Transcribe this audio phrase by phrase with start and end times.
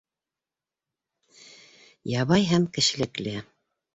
[2.13, 3.35] Ябай һәм кешелекле.